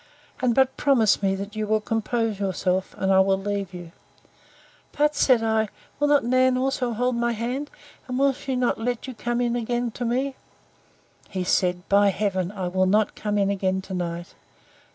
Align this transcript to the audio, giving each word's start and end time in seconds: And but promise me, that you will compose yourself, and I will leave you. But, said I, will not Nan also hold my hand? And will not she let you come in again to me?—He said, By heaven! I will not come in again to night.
And 0.41 0.55
but 0.55 0.77
promise 0.77 1.21
me, 1.21 1.35
that 1.35 1.55
you 1.55 1.67
will 1.67 1.79
compose 1.79 2.39
yourself, 2.39 2.95
and 2.97 3.13
I 3.13 3.19
will 3.19 3.37
leave 3.37 3.71
you. 3.71 3.91
But, 4.97 5.13
said 5.13 5.43
I, 5.43 5.69
will 5.99 6.07
not 6.07 6.23
Nan 6.23 6.57
also 6.57 6.93
hold 6.93 7.15
my 7.15 7.33
hand? 7.33 7.69
And 8.07 8.17
will 8.17 8.29
not 8.35 8.37
she 8.37 8.55
let 8.83 9.05
you 9.05 9.13
come 9.13 9.39
in 9.41 9.55
again 9.55 9.91
to 9.91 10.03
me?—He 10.03 11.43
said, 11.43 11.87
By 11.87 12.09
heaven! 12.09 12.51
I 12.51 12.67
will 12.67 12.87
not 12.87 13.13
come 13.13 13.37
in 13.37 13.51
again 13.51 13.79
to 13.83 13.93
night. 13.93 14.33